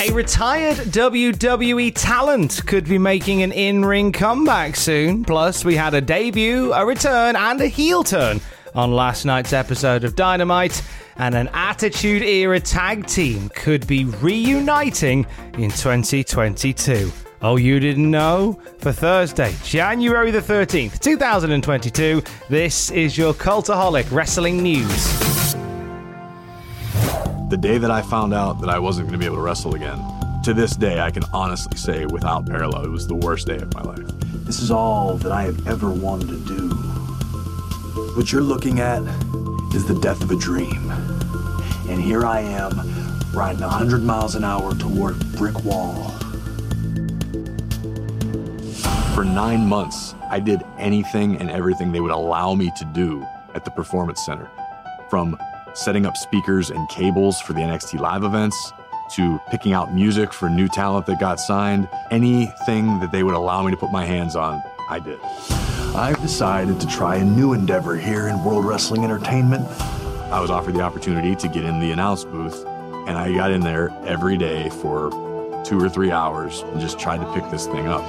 [0.00, 5.24] A retired WWE talent could be making an in-ring comeback soon.
[5.24, 8.40] Plus, we had a debut, a return, and a heel turn
[8.76, 10.84] on last night's episode of Dynamite
[11.16, 17.10] and an Attitude Era tag team could be reuniting in 2022.
[17.42, 18.60] Oh, you didn't know?
[18.78, 25.27] For Thursday, January the 13th, 2022, this is your Cultaholic Wrestling News.
[27.48, 29.74] The day that I found out that I wasn't going to be able to wrestle
[29.74, 29.98] again,
[30.44, 33.72] to this day, I can honestly say without parallel, it was the worst day of
[33.72, 34.06] my life.
[34.44, 36.68] This is all that I have ever wanted to do.
[38.16, 39.00] What you're looking at
[39.74, 40.90] is the death of a dream.
[41.88, 42.70] And here I am,
[43.32, 46.10] riding 100 miles an hour toward a brick wall.
[49.14, 53.64] For nine months, I did anything and everything they would allow me to do at
[53.64, 54.50] the Performance Center.
[55.08, 55.38] From
[55.74, 58.72] setting up speakers and cables for the NXT live events,
[59.12, 63.62] to picking out music for new talent that got signed, anything that they would allow
[63.62, 65.18] me to put my hands on, I did.
[65.94, 69.66] I've decided to try a new endeavor here in World Wrestling Entertainment.
[70.30, 72.64] I was offered the opportunity to get in the announce booth,
[73.06, 75.10] and I got in there every day for
[75.64, 78.02] two or three hours and just tried to pick this thing up.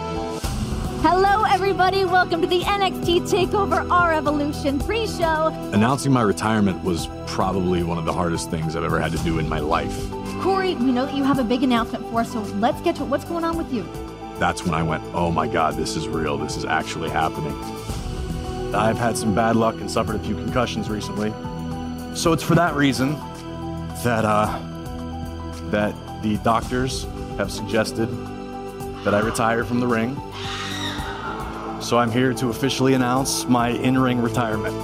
[1.01, 2.05] Hello, everybody.
[2.05, 5.47] Welcome to the NXT TakeOver R Evolution pre show.
[5.73, 9.39] Announcing my retirement was probably one of the hardest things I've ever had to do
[9.39, 10.09] in my life.
[10.39, 13.03] Corey, we know that you have a big announcement for us, so let's get to
[13.03, 13.07] it.
[13.07, 13.83] What's going on with you?
[14.39, 16.37] That's when I went, oh my God, this is real.
[16.37, 17.53] This is actually happening.
[18.73, 21.33] I've had some bad luck and suffered a few concussions recently.
[22.15, 23.15] So it's for that reason
[24.05, 24.47] that uh,
[25.71, 25.93] that
[26.23, 27.03] the doctors
[27.35, 28.07] have suggested
[29.03, 30.15] that I retire from the ring.
[31.81, 34.75] So I'm here to officially announce my in-ring retirement.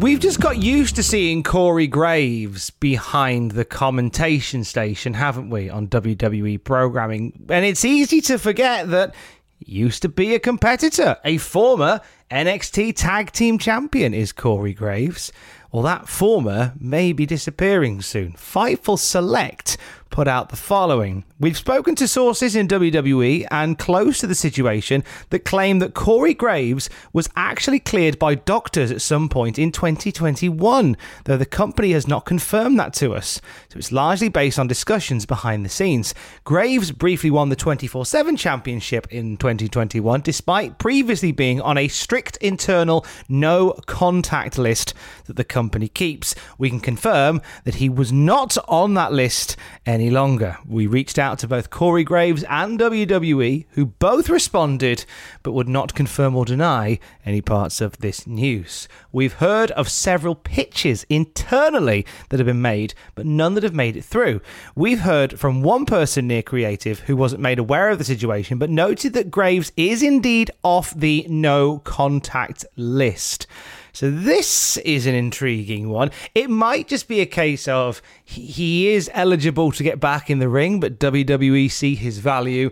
[0.00, 5.86] We've just got used to seeing Corey Graves behind the commentation station, haven't we, on
[5.86, 7.46] WWE programming?
[7.48, 9.14] And it's easy to forget that
[9.60, 12.00] used to be a competitor, a former
[12.32, 15.30] NXT Tag Team Champion is Corey Graves.
[15.70, 18.32] Well, that former may be disappearing soon.
[18.32, 19.76] Fightful Select
[20.12, 21.24] put out the following.
[21.40, 26.34] We've spoken to sources in WWE and close to the situation that claim that Corey
[26.34, 32.06] Graves was actually cleared by doctors at some point in 2021, though the company has
[32.06, 33.40] not confirmed that to us.
[33.70, 36.14] So it's largely based on discussions behind the scenes.
[36.44, 42.36] Graves briefly won the 24 7 championship in 2021, despite previously being on a strict
[42.36, 46.34] internal no contact list that the company keeps.
[46.58, 49.56] We can confirm that he was not on that list
[50.02, 50.58] any longer.
[50.66, 55.04] We reached out to both Corey Graves and WWE, who both responded
[55.44, 58.88] but would not confirm or deny any parts of this news.
[59.12, 63.96] We've heard of several pitches internally that have been made, but none that have made
[63.96, 64.40] it through.
[64.74, 68.70] We've heard from one person near Creative who wasn't made aware of the situation, but
[68.70, 73.46] noted that Graves is indeed off the no contact list.
[73.92, 76.10] So this is an intriguing one.
[76.34, 80.48] It might just be a case of he is eligible to get back in the
[80.48, 82.70] ring, but WWE see his value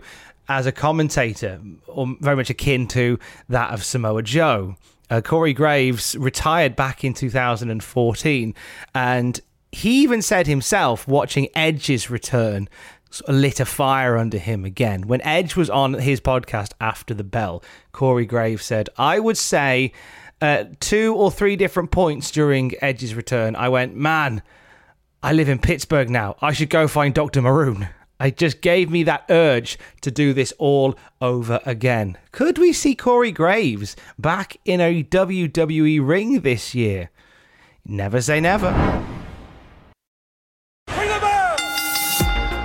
[0.49, 3.19] as a commentator, or very much akin to
[3.49, 4.75] that of Samoa Joe.
[5.09, 8.55] Uh, Corey Graves retired back in 2014,
[8.95, 9.39] and
[9.71, 12.67] he even said himself, watching Edge's return,
[13.27, 15.07] lit a fire under him again.
[15.07, 19.91] When Edge was on his podcast after the bell, Corey Graves said, I would say
[20.41, 24.41] uh, two or three different points during Edge's return, I went, man,
[25.23, 26.35] I live in Pittsburgh now.
[26.41, 27.41] I should go find Dr.
[27.41, 27.87] Maroon.
[28.19, 32.17] It just gave me that urge to do this all over again.
[32.31, 37.09] Could we see Corey Graves back in a WWE ring this year?
[37.85, 39.20] Never say never.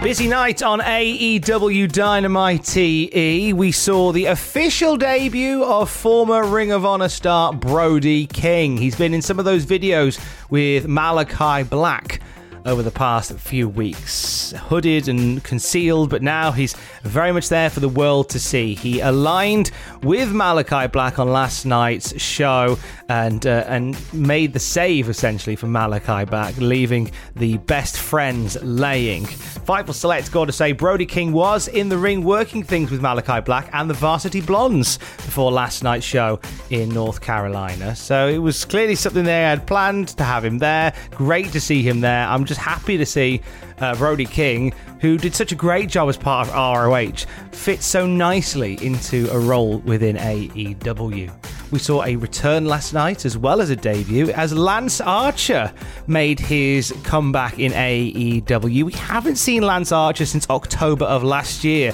[0.02, 3.52] Busy night on AEW Dynamite TE.
[3.52, 8.76] We saw the official debut of former Ring of Honor star Brody King.
[8.76, 12.20] He's been in some of those videos with Malachi Black
[12.66, 14.52] over the past few weeks.
[14.52, 18.74] Hooded and concealed, but now he's very much there for the world to see.
[18.74, 19.70] He aligned
[20.02, 22.78] with Malachi Black on last night's show
[23.08, 29.24] and uh, and made the save essentially for Malachi Black, leaving the best friends laying.
[29.24, 33.40] Fightful Select got to say Brody King was in the ring working things with Malachi
[33.40, 36.40] Black and the Varsity Blondes before last night's show
[36.70, 37.94] in North Carolina.
[37.94, 40.92] So it was clearly something they had planned to have him there.
[41.12, 42.26] Great to see him there.
[42.26, 43.40] I'm just happy to see
[43.78, 48.06] uh, Brody King, who did such a great job as part of ROH, fit so
[48.06, 51.32] nicely into a role within AEW.
[51.72, 55.72] We saw a return last night as well as a debut as Lance Archer
[56.06, 58.84] made his comeback in AEW.
[58.84, 61.92] We haven't seen Lance Archer since October of last year.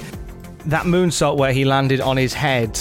[0.67, 2.79] That moonsault where he landed on his head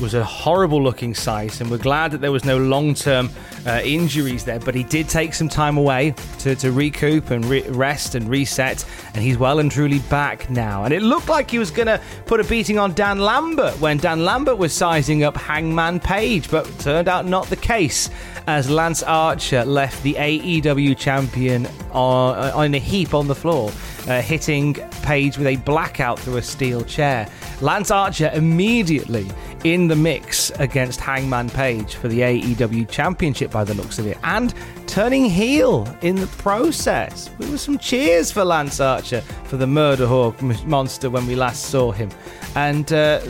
[0.00, 3.30] was a horrible looking sight, and we're glad that there was no long term
[3.66, 4.58] uh, injuries there.
[4.58, 8.84] But he did take some time away to, to recoup and re- rest and reset,
[9.14, 10.84] and he's well and truly back now.
[10.84, 13.98] And it looked like he was going to put a beating on Dan Lambert when
[13.98, 18.10] Dan Lambert was sizing up Hangman Page, but turned out not the case
[18.46, 23.70] as Lance Archer left the AEW champion on, uh, on a heap on the floor,
[24.08, 27.28] uh, hitting Page with a blackout through a steel chair.
[27.60, 29.30] Lance Archer immediately
[29.64, 34.18] in the mix against Hangman Page for the AEW Championship by the looks of it,
[34.24, 34.54] and
[34.86, 37.30] turning heel in the process.
[37.38, 41.66] There were some cheers for Lance Archer for the Murder Hawk monster when we last
[41.66, 42.10] saw him,
[42.54, 43.20] and uh,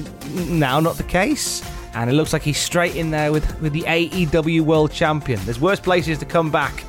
[0.49, 1.63] now not the case.
[1.93, 5.41] And it looks like he's straight in there with, with the AEW World Champion.
[5.45, 6.85] There's worse places to come back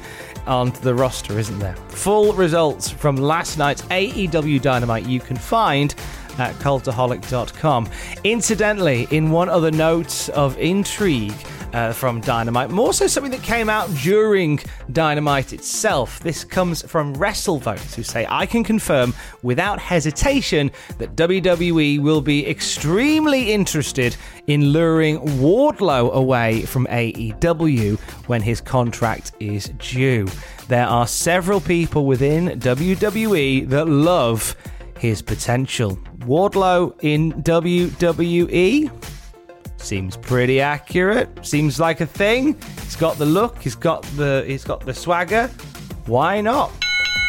[0.45, 1.75] onto the roster, isn't there?
[1.89, 5.95] Full results from last night's AEW Dynamite you can find
[6.39, 7.89] at cultaholic.com.
[8.23, 11.33] Incidentally, in one other note of intrigue,
[11.73, 12.69] uh, from Dynamite.
[12.69, 14.59] More so something that came out during
[14.91, 16.19] Dynamite itself.
[16.19, 22.47] This comes from WrestleVotes, who say, I can confirm without hesitation that WWE will be
[22.47, 24.15] extremely interested
[24.47, 30.27] in luring Wardlow away from AEW when his contract is due.
[30.67, 34.55] There are several people within WWE that love
[35.01, 35.97] his potential.
[36.19, 38.91] Wardlow in WWE?
[39.77, 41.43] Seems pretty accurate.
[41.43, 42.55] Seems like a thing.
[42.83, 43.57] He's got the look.
[43.57, 44.43] He's got the.
[44.45, 45.47] He's got the swagger.
[46.05, 46.71] Why not?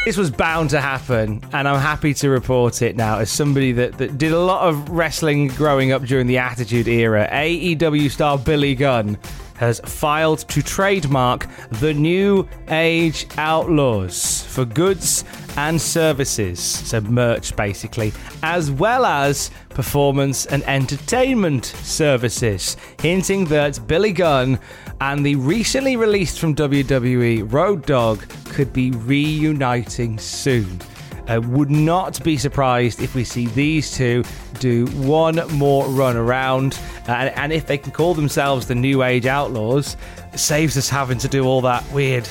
[0.04, 3.96] This was bound to happen, and I'm happy to report it now as somebody that,
[3.98, 7.26] that did a lot of wrestling growing up during the Attitude Era.
[7.32, 9.16] AEW star Billy Gunn
[9.62, 15.24] has filed to trademark the New Age Outlaws for goods
[15.56, 18.12] and services, so merch basically,
[18.42, 24.58] as well as performance and entertainment services, hinting that Billy Gunn
[25.00, 30.80] and the recently released from WWE Road Dog could be reuniting soon.
[31.28, 34.24] Would not be surprised if we see these two
[34.58, 36.78] do one more run around.
[37.08, 39.96] Uh, and, and if they can call themselves the New Age Outlaws,
[40.34, 42.28] saves us having to do all that weird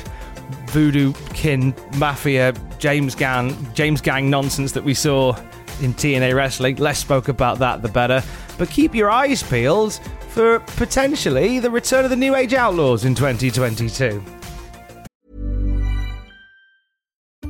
[0.67, 5.35] voodoo kin mafia James Gang James Gang nonsense that we saw
[5.81, 6.75] in TNA wrestling.
[6.77, 8.23] Less spoke about that, the better.
[8.57, 13.15] But keep your eyes peeled for potentially the return of the New Age Outlaws in
[13.15, 14.23] 2022.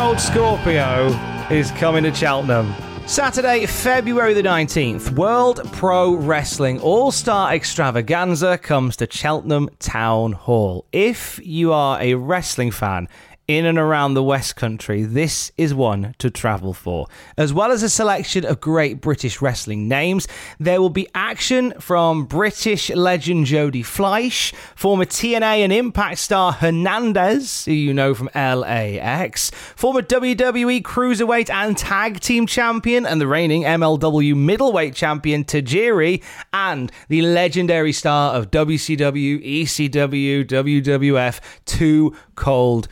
[0.00, 1.08] Cold Scorpio
[1.50, 2.74] is coming to Cheltenham.
[3.06, 10.86] Saturday, February the 19th, World Pro Wrestling All Star Extravaganza comes to Cheltenham Town Hall.
[10.90, 13.08] If you are a wrestling fan,
[13.50, 17.08] in and around the West Country, this is one to travel for.
[17.36, 20.28] As well as a selection of great British wrestling names,
[20.60, 27.64] there will be action from British legend Jody Fleisch, former TNA and Impact star Hernandez,
[27.64, 33.62] who you know from LAX, former WWE Cruiserweight and Tag Team Champion and the reigning
[33.62, 42.88] MLW Middleweight Champion Tajiri, and the legendary star of WCW, ECW, WWF, Two Cold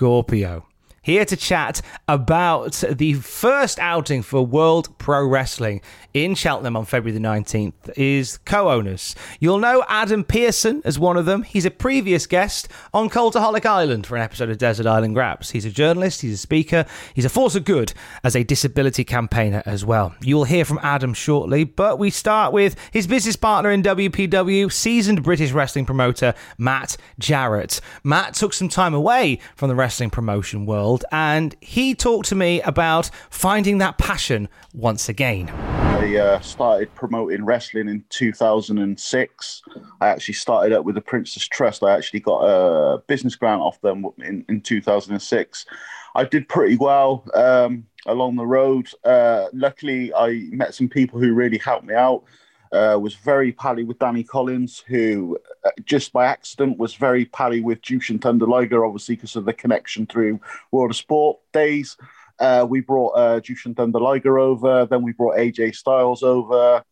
[0.00, 0.69] Scorpio.
[1.10, 5.80] Here to chat about the first outing for World Pro Wrestling
[6.14, 9.16] in Cheltenham on February the 19th is co owners.
[9.40, 11.42] You'll know Adam Pearson as one of them.
[11.42, 15.50] He's a previous guest on Cultaholic Island for an episode of Desert Island Graps.
[15.50, 19.64] He's a journalist, he's a speaker, he's a force of good as a disability campaigner
[19.66, 20.14] as well.
[20.20, 25.24] You'll hear from Adam shortly, but we start with his business partner in WPW, seasoned
[25.24, 27.80] British wrestling promoter Matt Jarrett.
[28.04, 32.60] Matt took some time away from the wrestling promotion world and he talked to me
[32.62, 35.48] about finding that passion once again.
[35.48, 39.62] I uh, started promoting wrestling in 2006.
[40.00, 41.82] I actually started up with the Prince's Trust.
[41.82, 45.66] I actually got a business grant off them in, in 2006.
[46.14, 48.88] I did pretty well um, along the road.
[49.04, 52.24] Uh, luckily, I met some people who really helped me out.
[52.72, 57.60] Uh, was very pally with Danny Collins, who uh, just by accident was very pally
[57.60, 60.38] with Jushin Thunder Liger, obviously because of the connection through
[60.70, 61.96] World of Sport days.
[62.38, 66.84] Uh, we brought uh, Jushin Thunder Liger over, then we brought AJ Styles over.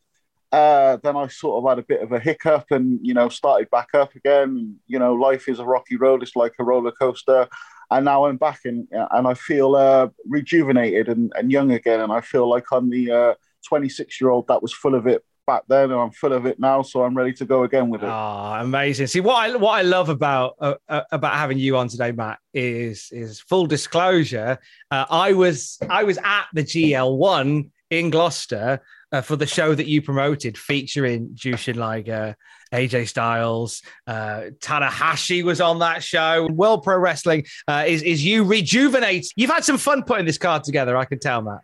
[0.51, 3.71] Uh, then I sort of had a bit of a hiccup and, you know, started
[3.71, 4.77] back up again.
[4.87, 6.23] You know, life is a rocky road.
[6.23, 7.49] It's like a roller coaster.
[7.91, 12.01] And now I'm back and, and I feel uh, rejuvenated and, and young again.
[12.01, 15.23] And I feel like I'm the 26 uh, year old that was full of it
[15.49, 16.83] back then, and I'm full of it now.
[16.83, 18.07] So I'm ready to go again with it.
[18.07, 19.07] Oh, amazing!
[19.09, 22.39] See what I what I love about uh, uh, about having you on today, Matt,
[22.53, 24.59] is is full disclosure.
[24.91, 29.75] Uh, I was I was at the GL one in Gloucester uh, for the show
[29.75, 32.37] that you promoted, featuring Jushin Liger,
[32.73, 36.47] AJ Styles, uh, Tanahashi was on that show.
[36.53, 39.27] World Pro Wrestling uh, is is you rejuvenate.
[39.37, 40.97] You've had some fun putting this card together.
[40.97, 41.61] I can tell, Matt.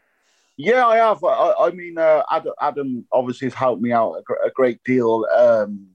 [0.57, 1.23] Yeah, I have.
[1.25, 5.27] I, I mean, uh, Adam, Adam, obviously has helped me out a, a great deal.
[5.37, 5.89] Um,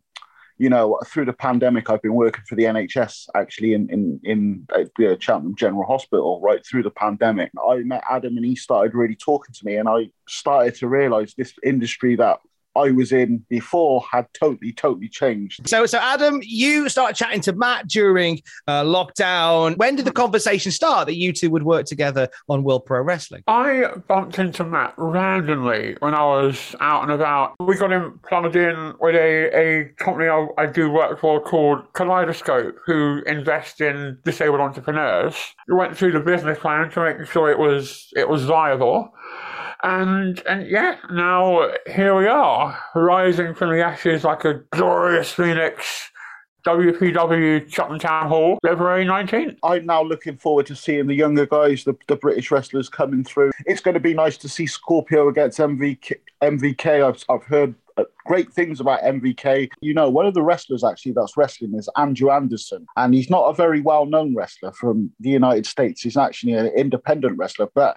[0.57, 4.67] you know, through the pandemic, I've been working for the NHS actually in in in
[4.75, 7.51] uh, Cheltenham General Hospital right through the pandemic.
[7.65, 11.33] I met Adam and he started really talking to me, and I started to realise
[11.33, 12.39] this industry that
[12.79, 15.67] I was in before had totally, totally changed.
[15.67, 19.77] So, so Adam, you started chatting to Matt during uh, lockdown.
[19.77, 23.43] When did the conversation start that you two would work together on World Pro Wrestling?
[23.47, 27.55] I bumped into Matt randomly when I was out and about.
[27.59, 31.91] We got him plugged in with a, a company I, I do work for called
[31.93, 35.35] Kaleidoscope, who invest in disabled entrepreneurs.
[35.67, 39.13] We went through the business plan to make sure it was it was viable.
[39.81, 46.11] And and yeah, now here we are, rising from the ashes like a glorious phoenix.
[46.65, 49.57] WPW Cheltenham Town Hall, February 19th.
[49.63, 53.51] I'm now looking forward to seeing the younger guys, the, the British wrestlers coming through.
[53.65, 56.15] It's going to be nice to see Scorpio against MVK.
[56.41, 57.07] MVK.
[57.07, 59.69] I've, I've heard uh, great things about MVK.
[59.79, 63.45] You know, one of the wrestlers actually that's wrestling is Andrew Anderson, and he's not
[63.45, 66.01] a very well known wrestler from the United States.
[66.01, 67.95] He's actually an independent wrestler, but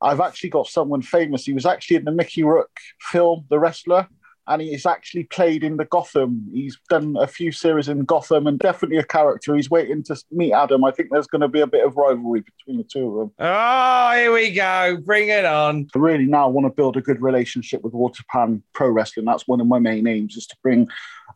[0.00, 1.44] I've actually got someone famous.
[1.44, 4.08] He was actually in the Mickey Rourke film, The Wrestler,
[4.48, 6.48] and he's actually played in the Gotham.
[6.52, 9.54] He's done a few series in Gotham and definitely a character.
[9.54, 10.84] He's waiting to meet Adam.
[10.84, 13.34] I think there's going to be a bit of rivalry between the two of them.
[13.38, 14.96] Oh, here we go.
[15.04, 15.88] Bring it on.
[15.94, 19.26] I really now want to build a good relationship with Waterpan Pro Wrestling.
[19.26, 20.88] That's one of my main aims is to bring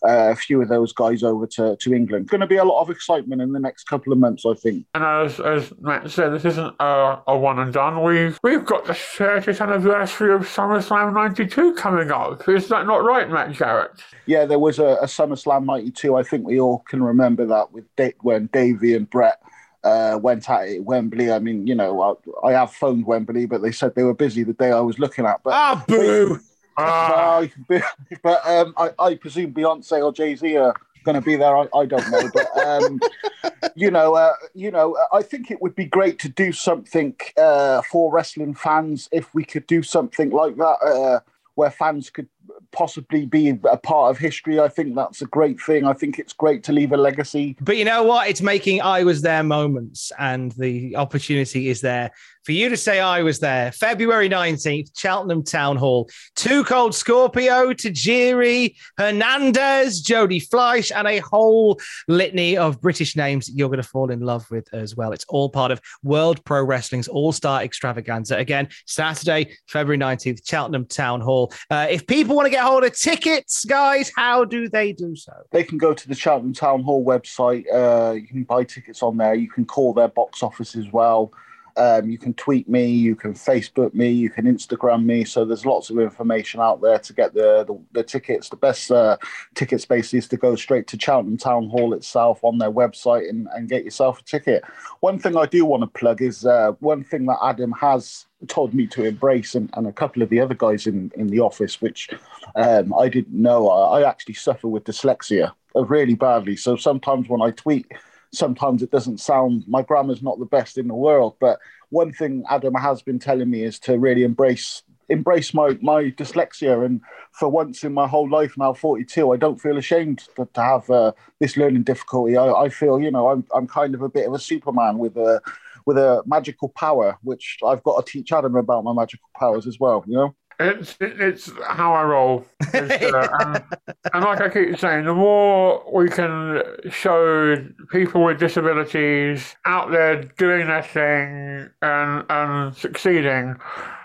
[0.05, 2.29] a few of those guys over to, to England.
[2.29, 4.87] Going to be a lot of excitement in the next couple of months, I think.
[4.95, 8.03] And as, as Matt said, this isn't a, a one and done.
[8.03, 12.49] We've we've got the 30th anniversary of SummerSlam '92 coming up.
[12.49, 13.93] Is that not right, Matt Jarrett?
[14.27, 16.17] Yeah, there was a, a SummerSlam '92.
[16.17, 17.85] I think we all can remember that with
[18.23, 19.41] when Davey and Brett
[19.85, 21.31] uh, went at it Wembley.
[21.33, 24.43] I mean, you know, I, I, have phoned Wembley, but they said they were busy
[24.43, 25.43] the day I was looking at.
[25.43, 26.41] But ah, boo!
[26.77, 27.47] Ah.
[28.23, 30.75] but um, I, I, presume Beyonce or Jay Z are
[31.05, 31.57] going to be there.
[31.57, 33.01] I, I don't know, but um,
[33.75, 37.83] you know, uh, you know, I think it would be great to do something uh,
[37.83, 41.21] for wrestling fans if we could do something like that, uh,
[41.55, 42.29] where fans could
[42.73, 44.59] possibly be a part of history.
[44.59, 45.85] I think that's a great thing.
[45.85, 47.57] I think it's great to leave a legacy.
[47.61, 48.29] But you know what?
[48.29, 52.11] It's making I was there moments, and the opportunity is there
[52.45, 53.71] for you to say I was there.
[53.73, 56.11] February 19th, Cheltenham Town Hall.
[56.35, 63.69] Two Cold Scorpio, Tajiri, Hernandez, Jody Fleisch, and a whole litany of British names you're
[63.69, 65.13] going to fall in love with as well.
[65.13, 68.37] It's all part of World Pro Wrestling's All Star Extravaganza.
[68.37, 71.53] Again, Saturday, February 19th, Cheltenham Town Hall.
[71.71, 75.33] Uh, if people want to get hold of tickets, guys, how do they do so?
[75.51, 77.65] They can go to the Cheltenham Town Hall website.
[77.73, 79.35] Uh, you can buy tickets on there.
[79.35, 81.33] You can call their box office as well.
[81.77, 85.25] Um, you can tweet me, you can Facebook me, you can Instagram me.
[85.25, 88.49] So there's lots of information out there to get the the, the tickets.
[88.49, 89.17] The best uh,
[89.55, 93.49] ticket space is to go straight to Cheltenham Town Hall itself on their website and,
[93.55, 94.65] and get yourself a ticket.
[95.01, 98.75] One thing I do want to plug is uh, one thing that Adam has told
[98.75, 101.81] me to embrace and, and a couple of the other guys in, in the office,
[101.81, 102.09] which
[102.57, 103.69] um, I didn't know.
[103.69, 106.57] I, I actually suffer with dyslexia really badly.
[106.57, 107.91] So sometimes when I tweet,
[108.33, 111.59] sometimes it doesn't sound my grammar's not the best in the world but
[111.91, 116.85] one thing adam has been telling me is to really embrace embrace my my dyslexia.
[116.85, 117.01] And
[117.33, 120.91] for once in my whole life now 42 i don't feel ashamed to, to have
[120.91, 122.37] uh, this learning difficulty.
[122.37, 125.17] I, I feel you know I'm, I'm kind of a bit of a superman with
[125.17, 125.41] a
[125.85, 129.81] with a magical power which i've got to teach adam about my magical powers as
[129.81, 133.65] well you know it's it's how I roll, uh, and,
[134.13, 137.57] and, like I keep saying, the more we can show
[137.91, 143.57] people with disabilities out there doing their thing and and succeeding,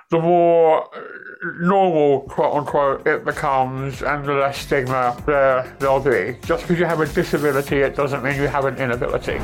[0.09, 0.89] the more
[1.60, 6.38] normal, quote unquote, it becomes, and the less stigma there there'll be.
[6.46, 9.39] Just because you have a disability, it doesn't mean you have an inability.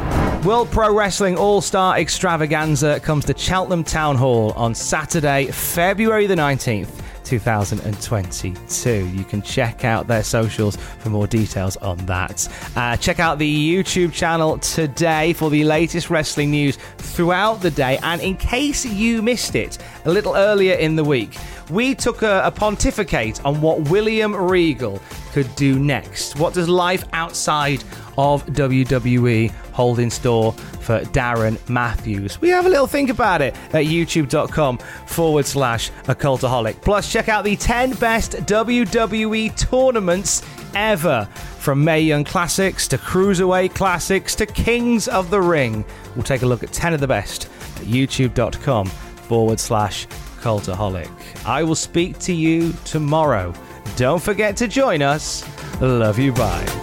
[0.48, 6.36] World Pro Wrestling All Star Extravaganza comes to Cheltenham Town Hall on Saturday, February the
[6.36, 7.03] 19th.
[7.24, 9.08] 2022.
[9.08, 12.48] You can check out their socials for more details on that.
[12.76, 17.98] Uh, check out the YouTube channel today for the latest wrestling news throughout the day.
[18.04, 21.38] And in case you missed it a little earlier in the week,
[21.70, 25.02] we took a, a pontificate on what William Regal
[25.34, 26.38] could do next.
[26.38, 27.84] What does life outside
[28.20, 32.40] of WWE hold in store for Darren Matthews?
[32.40, 36.82] We have a little think about it at youtube.com forward slash occultaholic.
[36.82, 40.44] Plus, check out the 10 best WWE tournaments
[40.76, 41.28] ever.
[41.58, 45.84] From Mae Young Classics to Cruiserweight Classics to Kings of the Ring.
[46.14, 47.46] We'll take a look at 10 of the best
[47.78, 50.06] at youtube.com forward slash
[50.42, 51.10] cultaholic.
[51.46, 53.54] I will speak to you tomorrow.
[53.96, 55.44] Don't forget to join us.
[55.82, 56.34] Love you.
[56.34, 56.83] Bye.